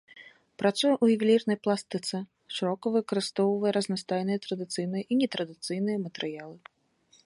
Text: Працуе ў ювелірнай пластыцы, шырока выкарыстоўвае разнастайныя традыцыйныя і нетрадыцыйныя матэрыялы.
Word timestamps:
Працуе 0.61 0.91
ў 0.91 1.05
ювелірнай 1.15 1.57
пластыцы, 1.67 2.17
шырока 2.61 2.85
выкарыстоўвае 2.97 3.71
разнастайныя 3.79 4.37
традыцыйныя 4.49 5.03
і 5.11 5.23
нетрадыцыйныя 5.23 5.97
матэрыялы. 6.09 6.57